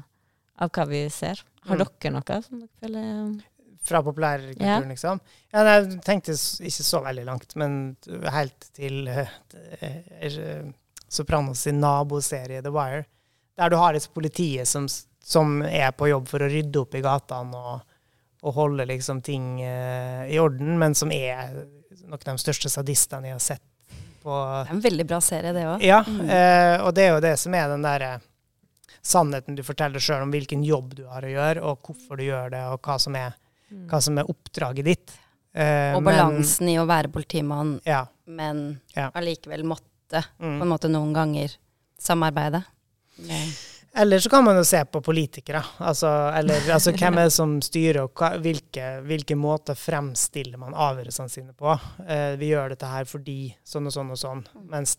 [0.58, 1.42] av hva vi ser.
[1.64, 1.84] Har Mm.
[1.86, 3.42] dere noe som dere føler
[3.84, 4.78] Fra populærkulturen, Ja.
[4.80, 5.20] liksom.
[5.52, 7.96] Ja, jeg tenkte ikke så veldig langt, men
[8.32, 10.72] helt til uh,
[11.08, 13.04] Sopranos sin naboserie The Wire,
[13.58, 14.86] der du har et politiet som,
[15.22, 17.82] som er på jobb for å rydde opp i gatene og,
[18.42, 21.66] og holde liksom ting uh, i orden, men som er
[22.06, 23.62] noen av de største sadistene jeg har sett
[24.24, 24.30] på
[24.64, 25.82] Det er en veldig bra serie, det òg.
[25.84, 26.28] Ja, Mm.
[26.30, 28.20] eh, og det er jo det som er den derre
[29.04, 32.50] sannheten du forteller sjøl om hvilken jobb du har å gjøre, og hvorfor du gjør
[32.54, 33.34] det, og hva som er,
[33.90, 35.12] hva som er oppdraget ditt.
[35.54, 38.06] Eh, Og men- balansen i å være politimann, Ja.
[38.26, 39.84] men allikevel måtte
[40.38, 40.68] på en Mm.
[40.68, 41.56] måte noen ganger
[42.00, 42.64] samarbeide.
[43.18, 45.60] Det- Eller så kan man jo se på politikere.
[45.78, 50.74] Altså, eller altså, hvem er det som styrer, og hva, hvilke, hvilke måter fremstiller man
[50.74, 51.76] avgjørelsene sine på.
[52.02, 54.42] Eh, vi gjør dette her fordi sånn og sånn og sånn.
[54.72, 54.96] Mens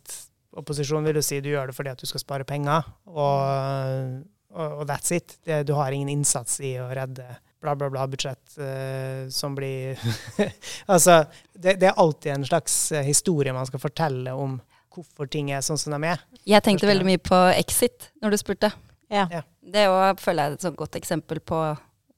[0.55, 4.21] opposisjonen vil jo si du gjør det fordi at du skal spare penger, og,
[4.55, 5.35] og, og that's it.
[5.43, 7.27] Det, du har ingen innsats i å redde
[7.59, 9.99] bla, bla, bla budsjett eh, som blir
[10.93, 14.55] Altså, det, det er alltid en slags historie man skal fortelle om
[14.95, 16.23] hvorfor ting er sånn som de er.
[16.47, 18.71] Jeg tenkte veldig mye på Exit når du spurte.
[19.11, 19.27] Ja.
[19.31, 19.41] Ja.
[19.61, 21.59] Det òg føler jeg er et sånt godt eksempel på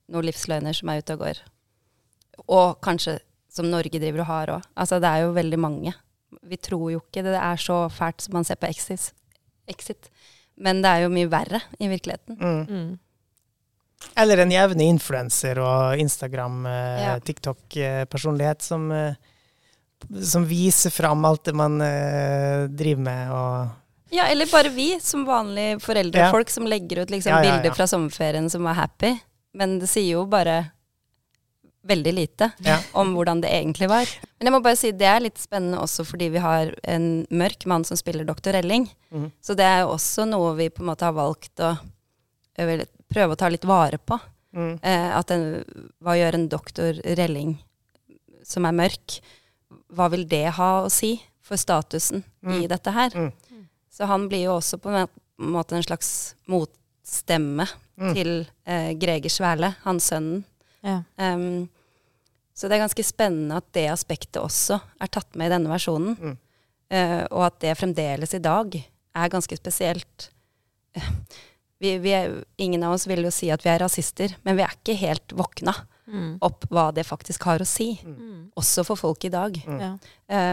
[0.08, 1.40] noen livsløgner som er ute og går.
[2.48, 3.18] Og kanskje
[3.52, 4.68] som Norge driver og har òg.
[4.78, 5.94] Altså, det er jo veldig mange.
[6.44, 9.10] Vi tror jo ikke det er så fælt som man ser på Exit.
[9.68, 10.10] Exit.
[10.58, 12.38] Men det er jo mye verre i virkeligheten.
[12.38, 12.64] Mm.
[12.68, 12.98] Mm.
[14.22, 17.18] Eller en jevne influenser og Instagram, eh, Ja.
[17.18, 19.14] TikTok-personlighet som, eh,
[20.24, 23.68] som viser fram alt det man eh, driver med og
[24.14, 26.44] Ja, eller bare vi som vanlige foreldre Ja.
[26.48, 29.18] som legger ut liksom Ja, ja, bilder fra sommerferien som var happy.
[29.54, 30.70] Men det sier jo bare
[31.88, 32.50] veldig lite
[32.92, 34.06] om hvordan det egentlig var.
[34.38, 37.64] Men jeg må bare si det er litt spennende også fordi vi har en mørk
[37.66, 38.88] mann som spiller doktor Elling.
[39.12, 39.30] Mm.
[39.40, 41.76] Så det er jo også noe vi på en måte har valgt å
[43.08, 44.18] prøve å ta litt vare på.
[44.54, 45.64] mm, Eh, at en,
[46.02, 47.58] hva gjør en doktor Relling
[48.44, 49.20] som er mørk?
[49.92, 52.68] Hva vil det ha å si for statusen i Mm.
[52.68, 53.10] dette her?
[53.10, 53.32] Mm.
[53.90, 57.66] Så han blir jo også på en måte en slags motstemme
[57.98, 58.14] Mm.
[58.14, 60.44] til eh, Greger Sverle, hans sønnen.
[60.84, 61.02] Ja.
[61.18, 61.68] Um,
[62.54, 66.16] så det er ganske spennende at det aspektet også er tatt med i denne versjonen.
[66.18, 66.36] Mm.
[66.90, 68.74] Eh, og at det fremdeles i dag
[69.14, 70.30] er ganske spesielt.
[70.94, 71.02] Eh,
[71.80, 74.62] Vi, vi er, ingen av oss vil jo si at vi er rasister, men vi
[74.64, 75.74] er ikke helt våkna
[76.08, 76.38] Mm.
[76.40, 78.00] opp hva det faktisk har å si.
[78.04, 78.50] Mm.
[78.56, 79.58] Også for folk i dag.
[79.66, 79.80] Mm.
[79.82, 79.90] Ja.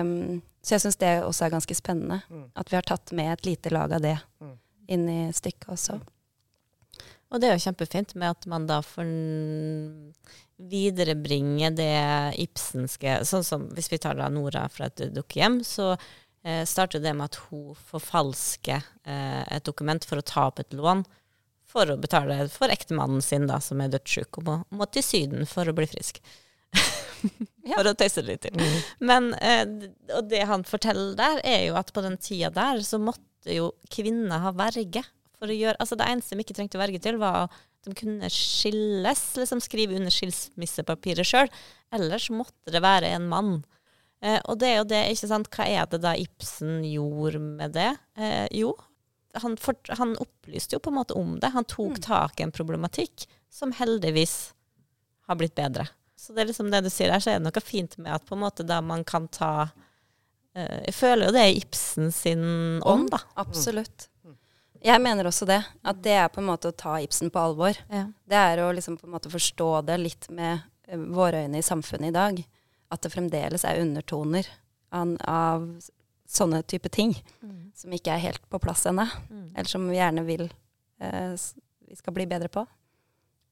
[0.01, 2.21] Um, så jeg syns det også er ganske spennende.
[2.29, 2.49] Mm.
[2.59, 4.57] At vi har tatt med et lite lag av det Mm.
[4.87, 6.01] inn i stykket også.
[7.31, 9.07] Og det er jo kjempefint med at man da får
[10.57, 11.95] viderebringe det
[12.39, 15.93] Ibsenske Sånn som hvis vi tar da Nora fra et dukkehjem, så
[16.45, 20.75] eh, starter det med at hun forfalsker eh, et dokument for å ta opp et
[20.77, 21.03] lån
[21.75, 25.47] for å betale for ektemannen sin, da, som er dødssyk, og må, må til Syden
[25.49, 26.21] for å bli frisk.
[27.65, 28.57] For å tøyse det litt til.
[28.59, 28.73] Mm.
[29.09, 29.63] Men, eh,
[30.13, 33.71] og det han forteller der, er jo at på den tida der så måtte jo
[33.89, 35.01] kvinner ha verge.
[35.39, 37.55] For å gjøre, altså det eneste de ikke trengte verge til, var at
[37.87, 41.49] de kunne skilles, liksom skrive under skilsmissepapiret sjøl.
[41.95, 43.55] Ellers måtte det være en mann.
[44.25, 45.49] Eh, og det er jo det, ikke sant.
[45.53, 47.91] Hva er det da Ibsen gjorde med det?
[48.17, 48.73] Eh, jo,
[49.41, 51.51] han, for, han opplyste jo på en måte om det.
[51.55, 54.53] Han tok tak i en problematikk som heldigvis
[55.27, 55.87] har blitt bedre.
[56.19, 58.25] Så det er liksom det du sier her, så er det noe fint med at
[58.25, 59.67] på en måte da man kan ta
[60.55, 62.45] eh, Jeg føler jo det er Ibsen sin
[62.85, 63.21] ånd, da.
[63.41, 64.09] Absolutt.
[64.85, 65.61] Jeg mener også det.
[65.81, 67.77] At det er på en måte å ta Ibsen på alvor.
[67.89, 68.05] Ja.
[68.25, 71.65] Det er å liksom på en måte forstå det litt med eh, våre øyne i
[71.65, 72.41] samfunnet i dag.
[72.93, 74.49] At det fremdeles er undertoner
[74.95, 75.65] av
[76.27, 77.13] sånne type ting
[77.75, 79.05] som ikke er helt på plass ennå.
[79.55, 80.47] Eller som vi gjerne vil
[80.99, 81.35] eh,
[81.85, 82.65] vi skal bli bedre på.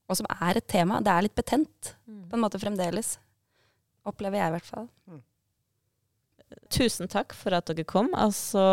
[0.10, 1.00] Og som er et tema.
[1.02, 3.18] Det er litt betent på en måte fremdeles.
[4.06, 4.90] Opplever jeg i hvert fall.
[6.74, 8.12] Tusen takk for at dere kom.
[8.18, 8.64] Altså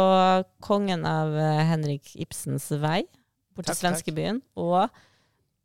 [0.64, 3.04] kongen av eh, Henrik Ibsens vei
[3.56, 4.42] bort til svenskebyen.
[4.60, 4.88] Og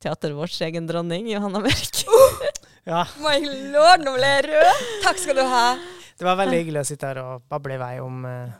[0.04, 2.04] teateret vårt egen dronning, Johanna Mørk.
[2.86, 3.40] Ja, My
[3.74, 4.82] lord, nå ble jeg rød!
[5.02, 5.64] Takk skal du ha.
[6.20, 8.54] Det var veldig hyggelig å sitte her og bable i vei om uh,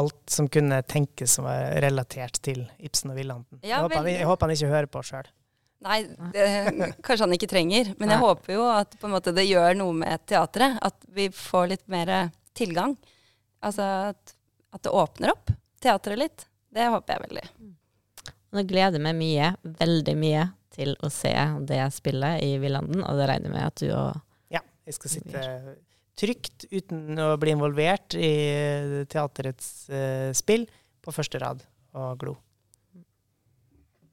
[0.00, 3.60] alt som kunne tenkes som var relatert til Ibsen og Villanden.
[3.60, 5.28] Ja, jeg, jeg håper han ikke hører på sjøl.
[5.82, 5.98] Nei,
[6.32, 6.46] det,
[7.04, 7.92] kanskje han ikke trenger.
[7.98, 8.22] Men jeg Nei.
[8.24, 10.78] håper jo at på en måte, det gjør noe med teatret.
[10.80, 12.14] At vi får litt mer
[12.56, 12.96] tilgang.
[13.62, 14.34] Altså at,
[14.72, 15.52] at det åpner opp
[15.82, 16.48] teatret litt.
[16.72, 17.46] Det håper jeg veldig.
[18.52, 21.32] Nå gleder jeg meg mye, veldig mye, til å se
[21.68, 23.04] det spillet i Villanden.
[23.04, 25.42] Og det regner jeg med at du og Ja, jeg skal sitte
[26.18, 28.32] trygt uten å bli involvert i
[29.10, 30.66] teaterets eh, spill
[31.02, 31.62] på første rad
[31.98, 32.36] og glo.